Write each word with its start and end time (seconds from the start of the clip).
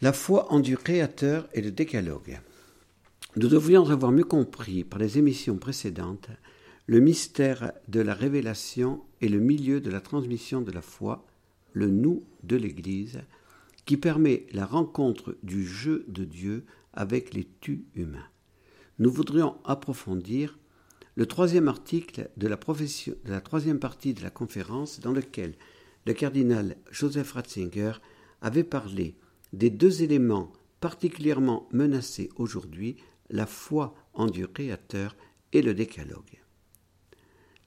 La 0.00 0.12
foi 0.12 0.52
en 0.52 0.60
Dieu 0.60 0.76
créateur 0.76 1.48
et 1.54 1.60
le 1.60 1.72
décalogue. 1.72 2.38
Nous 3.34 3.48
devrions 3.48 3.90
avoir 3.90 4.12
mieux 4.12 4.22
compris 4.22 4.84
par 4.84 5.00
les 5.00 5.18
émissions 5.18 5.56
précédentes 5.56 6.28
le 6.86 7.00
mystère 7.00 7.72
de 7.88 7.98
la 7.98 8.14
révélation 8.14 9.02
et 9.20 9.28
le 9.28 9.40
milieu 9.40 9.80
de 9.80 9.90
la 9.90 10.00
transmission 10.00 10.60
de 10.60 10.70
la 10.70 10.82
foi, 10.82 11.26
le 11.72 11.88
nous 11.88 12.22
de 12.44 12.54
l'Église, 12.54 13.22
qui 13.86 13.96
permet 13.96 14.46
la 14.52 14.66
rencontre 14.66 15.36
du 15.42 15.66
jeu 15.66 16.04
de 16.06 16.24
Dieu 16.24 16.64
avec 16.92 17.34
les 17.34 17.48
tu 17.60 17.84
humains. 17.96 18.28
Nous 19.00 19.10
voudrions 19.10 19.56
approfondir 19.64 20.60
le 21.16 21.26
troisième 21.26 21.66
article 21.66 22.30
de 22.36 22.46
la, 22.46 22.56
de 22.56 23.30
la 23.32 23.40
troisième 23.40 23.80
partie 23.80 24.14
de 24.14 24.22
la 24.22 24.30
conférence 24.30 25.00
dans 25.00 25.12
lequel 25.12 25.54
le 26.06 26.12
cardinal 26.12 26.76
Joseph 26.92 27.32
Ratzinger 27.32 27.94
avait 28.40 28.62
parlé 28.62 29.16
des 29.52 29.70
deux 29.70 30.02
éléments 30.02 30.52
particulièrement 30.80 31.68
menacés 31.72 32.30
aujourd'hui, 32.36 32.96
la 33.30 33.46
foi 33.46 33.94
en 34.14 34.26
Dieu 34.26 34.46
créateur 34.46 35.16
et 35.52 35.62
le 35.62 35.74
décalogue. 35.74 36.40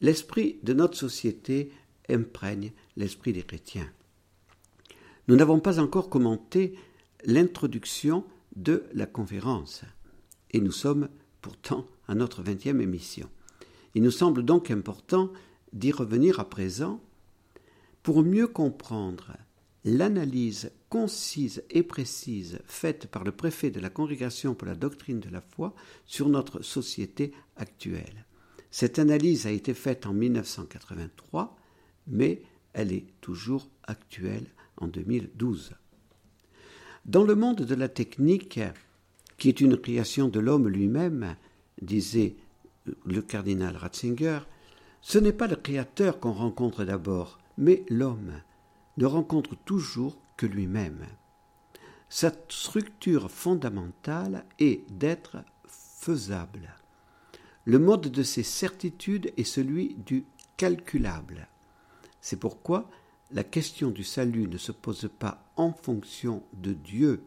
L'esprit 0.00 0.58
de 0.62 0.72
notre 0.72 0.96
société 0.96 1.70
imprègne 2.08 2.72
l'esprit 2.96 3.32
des 3.32 3.42
chrétiens. 3.42 3.90
Nous 5.28 5.36
n'avons 5.36 5.60
pas 5.60 5.78
encore 5.78 6.10
commenté 6.10 6.74
l'introduction 7.24 8.24
de 8.56 8.84
la 8.92 9.06
conférence, 9.06 9.82
et 10.50 10.60
nous 10.60 10.72
sommes 10.72 11.08
pourtant 11.40 11.86
à 12.06 12.14
notre 12.14 12.42
vingtième 12.42 12.80
émission. 12.80 13.28
Il 13.94 14.02
nous 14.02 14.10
semble 14.10 14.44
donc 14.44 14.70
important 14.70 15.32
d'y 15.72 15.92
revenir 15.92 16.40
à 16.40 16.48
présent 16.48 17.00
pour 18.02 18.22
mieux 18.22 18.46
comprendre 18.46 19.32
l'analyse 19.84 20.70
concise 20.88 21.62
et 21.70 21.82
précise 21.82 22.58
faite 22.66 23.06
par 23.06 23.24
le 23.24 23.32
préfet 23.32 23.70
de 23.70 23.80
la 23.80 23.90
Congrégation 23.90 24.54
pour 24.54 24.66
la 24.66 24.74
doctrine 24.74 25.20
de 25.20 25.28
la 25.28 25.40
foi 25.40 25.74
sur 26.06 26.28
notre 26.28 26.62
société 26.62 27.32
actuelle. 27.56 28.24
Cette 28.70 28.98
analyse 28.98 29.46
a 29.46 29.50
été 29.50 29.74
faite 29.74 30.06
en 30.06 30.12
1983, 30.12 31.56
mais 32.08 32.42
elle 32.72 32.92
est 32.92 33.06
toujours 33.20 33.68
actuelle 33.84 34.46
en 34.78 34.88
2012. 34.88 35.74
Dans 37.04 37.22
le 37.22 37.34
monde 37.34 37.62
de 37.62 37.74
la 37.74 37.88
technique, 37.88 38.60
qui 39.36 39.48
est 39.48 39.60
une 39.60 39.76
création 39.76 40.28
de 40.28 40.40
l'homme 40.40 40.68
lui-même, 40.68 41.36
disait 41.82 42.36
le 43.04 43.20
cardinal 43.20 43.76
Ratzinger, 43.76 44.40
ce 45.02 45.18
n'est 45.18 45.32
pas 45.32 45.46
le 45.46 45.56
Créateur 45.56 46.18
qu'on 46.18 46.32
rencontre 46.32 46.84
d'abord, 46.84 47.38
mais 47.58 47.84
l'homme 47.90 48.32
ne 48.96 49.06
rencontre 49.06 49.56
toujours 49.64 50.16
que 50.36 50.46
lui-même. 50.46 51.06
Sa 52.08 52.32
structure 52.48 53.30
fondamentale 53.30 54.44
est 54.58 54.88
d'être 54.90 55.38
faisable. 55.66 56.74
Le 57.64 57.78
mode 57.78 58.08
de 58.08 58.22
ses 58.22 58.42
certitudes 58.42 59.32
est 59.36 59.44
celui 59.44 59.94
du 59.94 60.26
calculable. 60.56 61.48
C'est 62.20 62.38
pourquoi 62.38 62.88
la 63.30 63.42
question 63.42 63.90
du 63.90 64.04
salut 64.04 64.48
ne 64.48 64.58
se 64.58 64.70
pose 64.70 65.10
pas 65.18 65.44
en 65.56 65.72
fonction 65.72 66.42
de 66.52 66.72
Dieu 66.72 67.24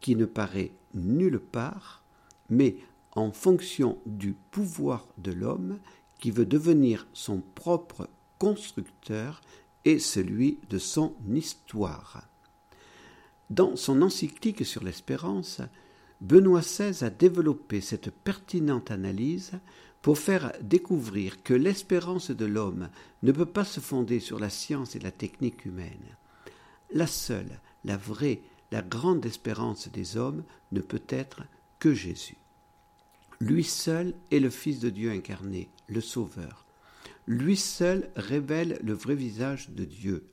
qui 0.00 0.14
ne 0.14 0.26
paraît 0.26 0.72
nulle 0.94 1.40
part, 1.40 2.02
mais 2.48 2.76
en 3.12 3.32
fonction 3.32 3.98
du 4.06 4.34
pouvoir 4.50 5.06
de 5.18 5.32
l'homme 5.32 5.78
qui 6.18 6.30
veut 6.30 6.46
devenir 6.46 7.06
son 7.12 7.42
propre 7.54 8.08
constructeur 8.38 9.40
celui 9.96 10.58
de 10.68 10.76
son 10.76 11.14
histoire. 11.32 12.28
Dans 13.48 13.76
son 13.76 14.02
encyclique 14.02 14.66
sur 14.66 14.84
l'espérance, 14.84 15.62
Benoît 16.20 16.60
XVI 16.60 17.04
a 17.04 17.10
développé 17.10 17.80
cette 17.80 18.10
pertinente 18.10 18.90
analyse 18.90 19.52
pour 20.02 20.18
faire 20.18 20.52
découvrir 20.60 21.42
que 21.42 21.54
l'espérance 21.54 22.30
de 22.30 22.44
l'homme 22.44 22.88
ne 23.22 23.32
peut 23.32 23.46
pas 23.46 23.64
se 23.64 23.80
fonder 23.80 24.20
sur 24.20 24.38
la 24.38 24.50
science 24.50 24.94
et 24.94 25.00
la 25.00 25.10
technique 25.10 25.64
humaine. 25.64 26.16
La 26.92 27.06
seule, 27.06 27.60
la 27.84 27.96
vraie, 27.96 28.42
la 28.70 28.82
grande 28.82 29.24
espérance 29.24 29.88
des 29.88 30.16
hommes 30.16 30.44
ne 30.72 30.80
peut 30.80 31.02
être 31.08 31.42
que 31.78 31.94
Jésus. 31.94 32.36
Lui 33.40 33.64
seul 33.64 34.14
est 34.30 34.40
le 34.40 34.50
Fils 34.50 34.80
de 34.80 34.90
Dieu 34.90 35.10
incarné, 35.10 35.68
le 35.86 36.00
Sauveur. 36.00 36.64
Lui 37.30 37.58
seul 37.58 38.08
révèle 38.16 38.78
le 38.82 38.94
vrai 38.94 39.14
visage 39.14 39.68
de 39.68 39.84
Dieu. 39.84 40.24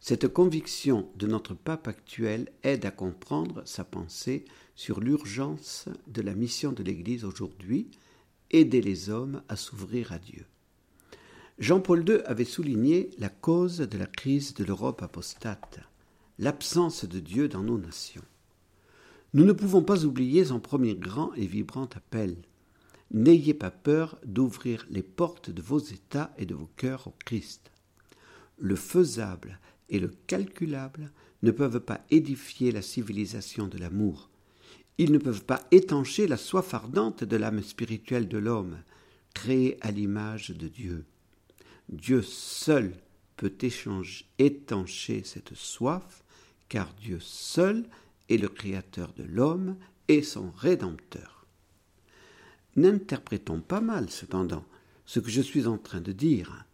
Cette 0.00 0.26
conviction 0.26 1.06
de 1.16 1.26
notre 1.26 1.52
pape 1.52 1.86
actuel 1.86 2.50
aide 2.62 2.86
à 2.86 2.90
comprendre 2.90 3.60
sa 3.66 3.84
pensée 3.84 4.46
sur 4.74 5.00
l'urgence 5.00 5.86
de 6.06 6.22
la 6.22 6.34
mission 6.34 6.72
de 6.72 6.82
l'Église 6.82 7.26
aujourd'hui, 7.26 7.90
aider 8.50 8.80
les 8.80 9.10
hommes 9.10 9.42
à 9.50 9.56
s'ouvrir 9.56 10.12
à 10.12 10.18
Dieu. 10.18 10.46
Jean-Paul 11.58 12.08
II 12.08 12.22
avait 12.24 12.46
souligné 12.46 13.10
la 13.18 13.28
cause 13.28 13.80
de 13.80 13.98
la 13.98 14.06
crise 14.06 14.54
de 14.54 14.64
l'Europe 14.64 15.02
apostate, 15.02 15.80
l'absence 16.38 17.04
de 17.04 17.20
Dieu 17.20 17.48
dans 17.48 17.62
nos 17.62 17.76
nations. 17.76 18.24
Nous 19.34 19.44
ne 19.44 19.52
pouvons 19.52 19.82
pas 19.82 20.06
oublier 20.06 20.46
son 20.46 20.58
premier 20.58 20.94
grand 20.94 21.34
et 21.34 21.46
vibrant 21.46 21.90
appel. 21.94 22.34
N'ayez 23.14 23.54
pas 23.54 23.70
peur 23.70 24.18
d'ouvrir 24.26 24.84
les 24.90 25.04
portes 25.04 25.48
de 25.48 25.62
vos 25.62 25.78
états 25.78 26.34
et 26.36 26.46
de 26.46 26.54
vos 26.56 26.68
cœurs 26.76 27.06
au 27.06 27.14
Christ. 27.24 27.70
Le 28.58 28.74
faisable 28.74 29.60
et 29.88 30.00
le 30.00 30.10
calculable 30.26 31.12
ne 31.44 31.52
peuvent 31.52 31.78
pas 31.78 32.04
édifier 32.10 32.72
la 32.72 32.82
civilisation 32.82 33.68
de 33.68 33.78
l'amour. 33.78 34.30
Ils 34.98 35.12
ne 35.12 35.18
peuvent 35.18 35.44
pas 35.44 35.64
étancher 35.70 36.26
la 36.26 36.36
soif 36.36 36.74
ardente 36.74 37.22
de 37.22 37.36
l'âme 37.36 37.62
spirituelle 37.62 38.26
de 38.26 38.38
l'homme, 38.38 38.78
créée 39.32 39.78
à 39.80 39.92
l'image 39.92 40.50
de 40.50 40.66
Dieu. 40.66 41.04
Dieu 41.88 42.20
seul 42.20 42.94
peut 43.36 43.54
étancher 44.40 45.22
cette 45.22 45.54
soif, 45.54 46.24
car 46.68 46.92
Dieu 46.94 47.20
seul 47.20 47.84
est 48.28 48.38
le 48.38 48.48
Créateur 48.48 49.12
de 49.12 49.22
l'homme 49.22 49.76
et 50.08 50.22
son 50.24 50.50
Rédempteur. 50.50 51.33
N'interprétons 52.76 53.60
pas 53.60 53.80
mal, 53.80 54.10
cependant, 54.10 54.64
ce 55.06 55.20
que 55.20 55.30
je 55.30 55.40
suis 55.40 55.66
en 55.66 55.78
train 55.78 56.00
de 56.00 56.12
dire. 56.12 56.66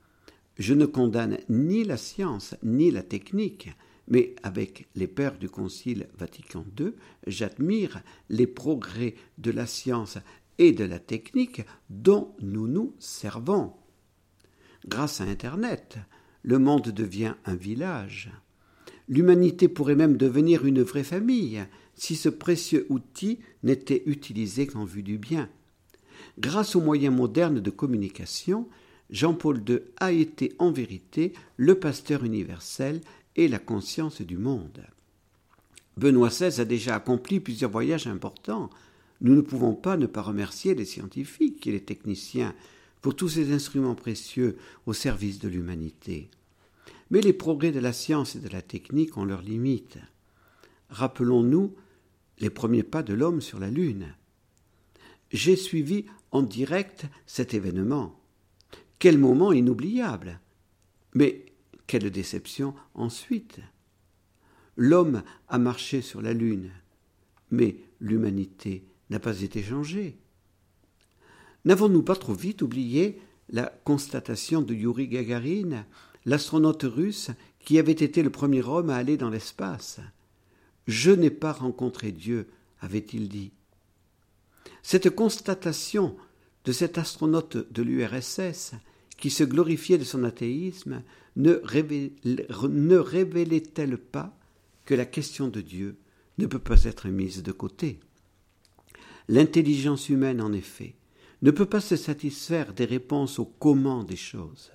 Je 0.59 0.75
ne 0.75 0.87
condamne 0.87 1.39
ni 1.49 1.85
la 1.85 1.97
science 1.97 2.55
ni 2.63 2.91
la 2.91 3.03
technique, 3.03 3.71
mais 4.09 4.35
avec 4.43 4.89
les 4.95 5.07
pères 5.07 5.39
du 5.39 5.49
Concile 5.49 6.09
Vatican 6.19 6.65
II, 6.79 6.93
j'admire 7.27 8.03
les 8.29 8.47
progrès 8.47 9.15
de 9.39 9.51
la 9.51 9.67
science 9.67 10.19
et 10.59 10.73
de 10.73 10.85
la 10.85 10.99
technique 10.99 11.63
dont 11.89 12.35
nous 12.41 12.67
nous 12.67 12.95
servons. 12.99 13.73
Grâce 14.87 15.21
à 15.21 15.25
Internet, 15.25 15.99
le 16.43 16.59
monde 16.59 16.89
devient 16.89 17.35
un 17.45 17.55
village. 17.55 18.31
L'humanité 19.09 19.69
pourrait 19.69 19.97
même 19.97 20.17
devenir 20.17 20.65
une 20.65 20.83
vraie 20.83 21.05
famille 21.05 21.65
si 21.95 22.17
ce 22.17 22.29
précieux 22.29 22.87
outil 22.89 23.41
n'était 23.63 24.03
utilisé 24.07 24.67
qu'en 24.67 24.85
vue 24.85 25.03
du 25.03 25.19
bien. 25.19 25.49
Grâce 26.41 26.75
aux 26.75 26.81
moyens 26.81 27.15
modernes 27.15 27.61
de 27.61 27.71
communication, 27.71 28.67
Jean-Paul 29.11 29.63
II 29.69 29.81
a 29.99 30.11
été 30.11 30.55
en 30.59 30.73
vérité 30.73 31.35
le 31.59 31.75
pasteur 31.75 32.25
universel 32.25 33.03
et 33.37 33.47
la 33.47 33.59
conscience 33.59 34.23
du 34.23 34.39
monde. 34.39 34.87
Benoît 35.99 36.31
XVI 36.31 36.63
a 36.63 36.65
déjà 36.65 36.95
accompli 36.95 37.41
plusieurs 37.41 37.71
voyages 37.71 38.07
importants. 38.07 38.71
Nous 39.21 39.35
ne 39.35 39.43
pouvons 39.43 39.75
pas 39.75 39.99
ne 39.99 40.07
pas 40.07 40.23
remercier 40.23 40.75
les 40.75 40.87
scientifiques 40.87 41.67
et 41.67 41.73
les 41.73 41.85
techniciens 41.85 42.55
pour 43.03 43.15
tous 43.15 43.29
ces 43.29 43.53
instruments 43.53 43.95
précieux 43.95 44.57
au 44.87 44.95
service 44.95 45.41
de 45.41 45.49
l'humanité. 45.49 46.31
Mais 47.11 47.21
les 47.21 47.35
progrès 47.35 47.71
de 47.71 47.81
la 47.81 47.93
science 47.93 48.35
et 48.35 48.41
de 48.41 48.49
la 48.49 48.63
technique 48.63 49.19
ont 49.19 49.27
leurs 49.27 49.43
limites. 49.43 49.99
Rappelons-nous 50.89 51.75
les 52.39 52.51
premiers 52.51 52.83
pas 52.83 53.03
de 53.03 53.13
l'homme 53.13 53.43
sur 53.43 53.59
la 53.59 53.69
Lune. 53.69 54.15
J'ai 55.31 55.57
suivi 55.57 56.07
en 56.33 56.43
direct 56.43 57.07
cet 57.27 57.55
événement. 57.55 58.21
Quel 58.99 59.19
moment 59.19 59.53
inoubliable. 59.53 60.41
Mais 61.15 61.47
quelle 61.87 62.11
déception 62.11 62.75
ensuite. 62.95 63.61
L'homme 64.77 65.23
a 65.49 65.59
marché 65.59 66.03
sur 66.03 66.23
la 66.23 66.33
Lune, 66.33 66.71
mais 67.51 67.77
l'humanité 68.01 68.85
n'a 69.11 69.19
pas 69.19 69.41
été 69.41 69.63
changée. 69.63 70.17
N'avons-nous 71.65 72.03
pas 72.03 72.17
trop 72.17 72.35
vite 72.35 72.63
oublié 72.63 73.21
la 73.51 73.67
constatation 73.85 74.63
de 74.63 74.73
Yuri 74.73 75.09
Gagarin 75.09 75.85
l'astronaute 76.25 76.85
russe 76.85 77.31
qui 77.59 77.79
avait 77.79 77.93
été 77.93 78.23
le 78.23 78.31
premier 78.31 78.63
homme 78.63 78.91
à 78.91 78.97
aller 78.97 79.17
dans 79.17 79.31
l'espace? 79.31 80.01
Je 80.87 81.11
n'ai 81.11 81.31
pas 81.31 81.53
rencontré 81.53 82.13
Dieu, 82.13 82.49
avait-il 82.81 83.29
dit. 83.29 83.53
Cette 84.83 85.11
constatation 85.11 86.17
de 86.65 86.73
cet 86.73 86.99
astronaute 86.99 87.73
de 87.73 87.83
l'URSS, 87.83 88.73
qui 89.17 89.31
se 89.31 89.45
glorifiait 89.45 89.99
de 89.99 90.05
son 90.05 90.25
athéisme, 90.25 91.03
ne 91.37 92.97
révélait-elle 92.97 93.99
pas 93.99 94.37
que 94.85 94.95
la 94.95 95.07
question 95.07 95.49
de 95.49 95.61
Dieu 95.61 95.97
ne 96.39 96.47
peut 96.47 96.59
pas 96.59 96.85
être 96.85 97.09
mise 97.09 97.43
de 97.43 97.53
côté? 97.53 98.01
L'intelligence 99.29 100.09
humaine, 100.09 100.41
en 100.41 100.53
effet, 100.53 100.95
ne 101.43 101.51
peut 101.51 101.67
pas 101.67 101.81
se 101.81 101.97
satisfaire 101.97 102.73
des 102.73 102.85
réponses 102.85 103.39
au 103.39 103.45
comment 103.45 104.03
des 104.03 104.17
choses. 104.17 104.73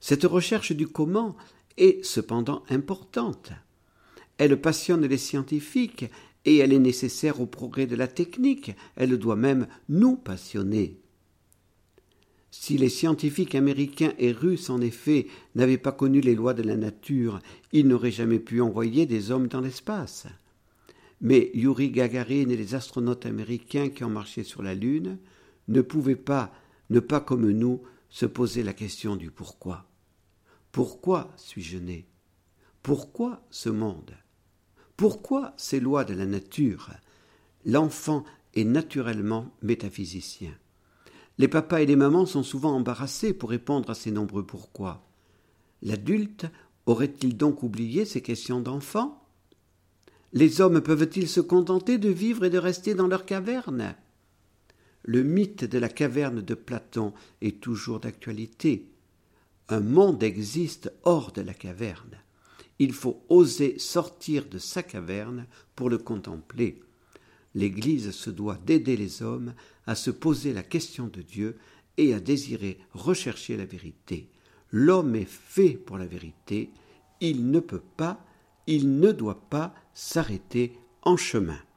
Cette 0.00 0.24
recherche 0.24 0.72
du 0.72 0.86
comment 0.86 1.36
est 1.76 2.04
cependant 2.04 2.62
importante. 2.68 3.52
Elle 4.38 4.60
passionne 4.60 5.06
les 5.06 5.18
scientifiques 5.18 6.06
et 6.44 6.58
elle 6.58 6.72
est 6.72 6.78
nécessaire 6.78 7.40
au 7.40 7.46
progrès 7.46 7.86
de 7.86 7.96
la 7.96 8.08
technique, 8.08 8.72
elle 8.96 9.18
doit 9.18 9.36
même 9.36 9.66
nous 9.88 10.16
passionner. 10.16 11.00
Si 12.50 12.76
les 12.76 12.88
scientifiques 12.88 13.54
américains 13.54 14.12
et 14.18 14.32
russes, 14.32 14.70
en 14.70 14.80
effet, 14.80 15.28
n'avaient 15.54 15.78
pas 15.78 15.92
connu 15.92 16.20
les 16.20 16.34
lois 16.34 16.54
de 16.54 16.62
la 16.62 16.76
nature, 16.76 17.38
ils 17.72 17.86
n'auraient 17.86 18.10
jamais 18.10 18.40
pu 18.40 18.60
envoyer 18.60 19.06
des 19.06 19.30
hommes 19.30 19.46
dans 19.46 19.60
l'espace. 19.60 20.26
Mais 21.20 21.50
Yuri 21.54 21.90
Gagarin 21.90 22.48
et 22.48 22.56
les 22.56 22.74
astronautes 22.74 23.26
américains 23.26 23.90
qui 23.90 24.02
ont 24.02 24.10
marché 24.10 24.42
sur 24.42 24.62
la 24.62 24.74
Lune 24.74 25.18
ne 25.68 25.80
pouvaient 25.80 26.16
pas, 26.16 26.52
ne 26.88 26.98
pas 26.98 27.20
comme 27.20 27.48
nous, 27.50 27.82
se 28.08 28.26
poser 28.26 28.64
la 28.64 28.72
question 28.72 29.14
du 29.14 29.30
pourquoi. 29.30 29.86
Pourquoi 30.72 31.32
suis-je 31.36 31.78
né? 31.78 32.06
Pourquoi 32.82 33.46
ce 33.50 33.68
monde? 33.68 34.16
Pourquoi 35.00 35.54
ces 35.56 35.80
lois 35.80 36.04
de 36.04 36.12
la 36.12 36.26
nature? 36.26 36.90
L'enfant 37.64 38.22
est 38.52 38.64
naturellement 38.64 39.50
métaphysicien. 39.62 40.52
Les 41.38 41.48
papas 41.48 41.80
et 41.80 41.86
les 41.86 41.96
mamans 41.96 42.26
sont 42.26 42.42
souvent 42.42 42.76
embarrassés 42.76 43.32
pour 43.32 43.48
répondre 43.48 43.88
à 43.88 43.94
ces 43.94 44.10
nombreux 44.10 44.44
pourquoi. 44.44 45.08
L'adulte 45.80 46.44
aurait-il 46.84 47.38
donc 47.38 47.62
oublié 47.62 48.04
ces 48.04 48.20
questions 48.20 48.60
d'enfant? 48.60 49.26
Les 50.34 50.60
hommes 50.60 50.82
peuvent-ils 50.82 51.30
se 51.30 51.40
contenter 51.40 51.96
de 51.96 52.10
vivre 52.10 52.44
et 52.44 52.50
de 52.50 52.58
rester 52.58 52.94
dans 52.94 53.08
leur 53.08 53.24
caverne? 53.24 53.94
Le 55.04 55.22
mythe 55.22 55.64
de 55.64 55.78
la 55.78 55.88
caverne 55.88 56.42
de 56.42 56.54
Platon 56.54 57.14
est 57.40 57.58
toujours 57.58 58.00
d'actualité. 58.00 58.90
Un 59.70 59.80
monde 59.80 60.22
existe 60.22 60.92
hors 61.04 61.32
de 61.32 61.40
la 61.40 61.54
caverne. 61.54 62.18
Il 62.80 62.92
faut 62.92 63.22
oser 63.28 63.78
sortir 63.78 64.46
de 64.48 64.58
sa 64.58 64.82
caverne 64.82 65.46
pour 65.76 65.88
le 65.88 65.98
contempler 65.98 66.80
l'Église 67.54 68.10
se 68.10 68.30
doit 68.30 68.58
d'aider 68.64 68.96
les 68.96 69.22
hommes 69.22 69.54
à 69.86 69.94
se 69.94 70.10
poser 70.10 70.52
la 70.52 70.62
question 70.62 71.06
de 71.06 71.22
Dieu 71.22 71.58
et 71.96 72.14
à 72.14 72.20
désirer 72.20 72.78
rechercher 72.92 73.56
la 73.56 73.64
vérité. 73.64 74.28
L'homme 74.70 75.16
est 75.16 75.28
fait 75.28 75.70
pour 75.70 75.98
la 75.98 76.06
vérité, 76.06 76.70
il 77.20 77.50
ne 77.50 77.60
peut 77.60 77.82
pas, 77.96 78.24
il 78.66 79.00
ne 79.00 79.12
doit 79.12 79.48
pas 79.50 79.74
s'arrêter 79.94 80.78
en 81.02 81.16
chemin. 81.16 81.60